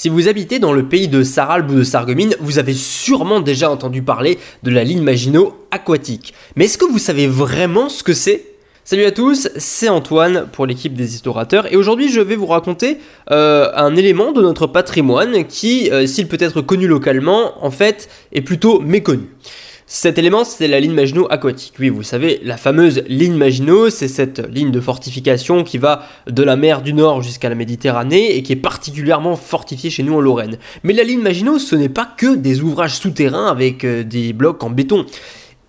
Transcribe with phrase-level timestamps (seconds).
[0.00, 3.70] Si vous habitez dans le pays de Saralbe ou de Sarreguemines, vous avez sûrement déjà
[3.70, 6.32] entendu parler de la ligne Maginot aquatique.
[6.56, 8.46] Mais est-ce que vous savez vraiment ce que c'est?
[8.82, 12.96] Salut à tous, c'est Antoine pour l'équipe des Historateurs et aujourd'hui je vais vous raconter
[13.30, 18.08] euh, un élément de notre patrimoine qui, euh, s'il peut être connu localement, en fait
[18.32, 19.28] est plutôt méconnu.
[19.92, 21.74] Cet élément, c'est la ligne Maginot aquatique.
[21.80, 26.44] Oui, vous savez, la fameuse ligne Maginot, c'est cette ligne de fortification qui va de
[26.44, 30.20] la mer du Nord jusqu'à la Méditerranée et qui est particulièrement fortifiée chez nous en
[30.20, 30.58] Lorraine.
[30.84, 34.62] Mais la ligne Maginot, ce n'est pas que des ouvrages souterrains avec euh, des blocs
[34.62, 35.06] en béton.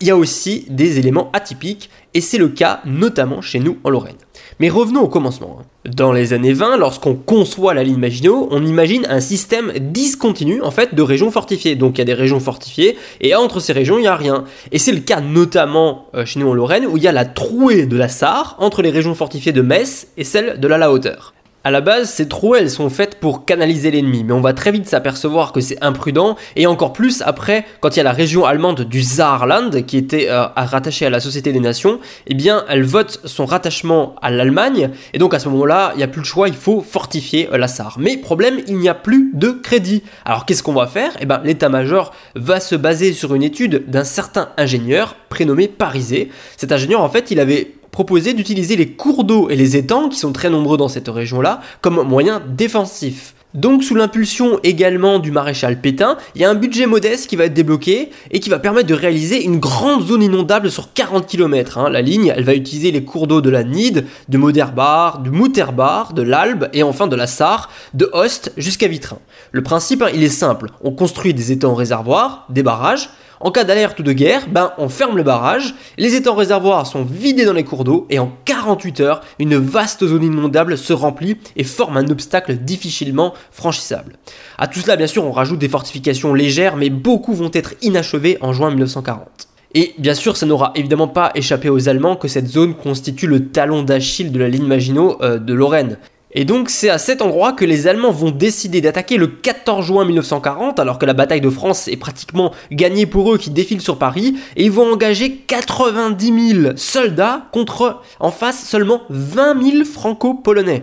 [0.00, 3.90] Il y a aussi des éléments atypiques et c'est le cas notamment chez nous en
[3.90, 4.16] Lorraine.
[4.60, 5.58] Mais revenons au commencement.
[5.60, 5.64] Hein.
[5.84, 10.70] Dans les années 20, lorsqu'on conçoit la ligne Maginot, on imagine un système discontinu en
[10.70, 11.76] fait de régions fortifiées.
[11.76, 14.44] Donc il y a des régions fortifiées et entre ces régions il n'y a rien.
[14.72, 17.24] Et c'est le cas notamment euh, chez nous en Lorraine où il y a la
[17.24, 20.92] trouée de la Sarre entre les régions fortifiées de Metz et celles de la La
[20.92, 21.34] Hauteur.
[21.66, 24.70] À la base, ces trous, elles sont faites pour canaliser l'ennemi, mais on va très
[24.70, 28.44] vite s'apercevoir que c'est imprudent, et encore plus après, quand il y a la région
[28.44, 32.82] allemande du Saarland, qui était euh, rattachée à la Société des Nations, eh bien, elle
[32.82, 36.26] vote son rattachement à l'Allemagne, et donc à ce moment-là, il n'y a plus le
[36.26, 37.96] choix, il faut fortifier euh, la Sarre.
[37.98, 40.02] Mais problème, il n'y a plus de crédit.
[40.26, 41.12] Alors qu'est-ce qu'on va faire?
[41.20, 46.30] Eh bien, l'état-major va se baser sur une étude d'un certain ingénieur prénommé Parisé.
[46.58, 50.18] Cet ingénieur, en fait, il avait proposé d'utiliser les cours d'eau et les étangs, qui
[50.18, 53.36] sont très nombreux dans cette région-là, comme moyen défensif.
[53.54, 57.44] Donc sous l'impulsion également du maréchal Pétain, il y a un budget modeste qui va
[57.44, 61.78] être débloqué et qui va permettre de réaliser une grande zone inondable sur 40 km.
[61.78, 61.88] Hein.
[61.88, 66.14] La ligne, elle va utiliser les cours d'eau de la Nid, de Moderbar, de Mutterbar,
[66.14, 69.18] de l'Albe et enfin de la Sarre, de Host jusqu'à Vitrin.
[69.52, 70.70] Le principe, hein, il est simple.
[70.82, 73.08] On construit des étangs réservoirs, des barrages,
[73.44, 77.04] en cas d'alerte ou de guerre, ben on ferme le barrage, les étangs réservoirs sont
[77.04, 81.36] vidés dans les cours d'eau et en 48 heures, une vaste zone inondable se remplit
[81.54, 84.16] et forme un obstacle difficilement franchissable.
[84.56, 88.38] À tout cela, bien sûr, on rajoute des fortifications légères, mais beaucoup vont être inachevées
[88.40, 89.28] en juin 1940.
[89.74, 93.48] Et bien sûr, ça n'aura évidemment pas échappé aux Allemands que cette zone constitue le
[93.48, 95.98] talon d'Achille de la ligne Maginot euh, de Lorraine.
[96.36, 100.04] Et donc c'est à cet endroit que les Allemands vont décider d'attaquer le 14 juin
[100.04, 103.98] 1940, alors que la bataille de France est pratiquement gagnée pour eux qui défilent sur
[103.98, 110.82] Paris, et ils vont engager 90 000 soldats contre en face seulement 20 000 franco-polonais.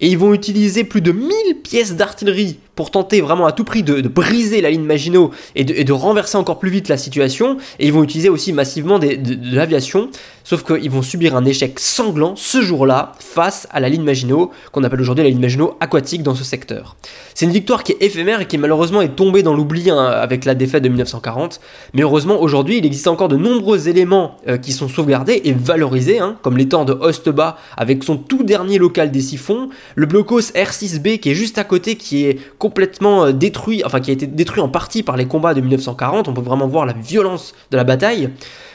[0.00, 1.30] Et ils vont utiliser plus de 1000
[1.62, 5.92] pièces d'artillerie pour tenter vraiment à tout prix de, briser la ligne Maginot et de,
[5.92, 7.58] renverser encore plus vite la situation.
[7.78, 9.16] Et ils vont utiliser aussi massivement de,
[9.54, 10.08] l'aviation,
[10.44, 14.84] sauf qu'ils vont subir un échec sanglant ce jour-là face à la ligne Maginot, qu'on
[14.84, 16.96] appelle aujourd'hui la ligne Maginot aquatique dans ce secteur.
[17.34, 20.44] C'est une victoire qui est éphémère et qui malheureusement est tombée dans l'oubli hein, avec
[20.44, 21.60] la défaite de 1940,
[21.94, 26.18] mais heureusement aujourd'hui il existe encore de nombreux éléments euh, qui sont sauvegardés et valorisés,
[26.18, 31.18] hein, comme l'étang de Osteba avec son tout dernier local des siphons, le blocos R6B
[31.18, 32.38] qui est juste à côté qui est
[32.78, 36.28] euh, détruit, enfin qui a été détruit en partie par les combats de 1940.
[36.28, 38.30] On peut vraiment voir la violence de la bataille.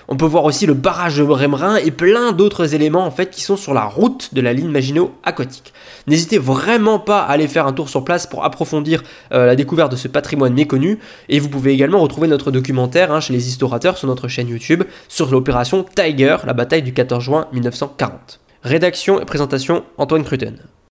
[0.10, 3.42] On peut voir aussi le barrage de Bremerin et plein d'autres éléments en fait qui
[3.42, 5.74] sont sur la route de la ligne Maginot aquatique.
[6.08, 9.04] N'hésitez vraiment pas à aller faire un tour sur place pour approfondir
[9.34, 11.00] euh, la découverte de ce patrimoine méconnu.
[11.28, 14.84] Et vous pouvez également retrouver notre documentaire hein, chez les historateurs sur notre chaîne YouTube
[15.10, 18.40] sur l'opération Tiger, la bataille du 14 juin 1940.
[18.64, 20.58] Rédaction et présentation Antoine Cruten.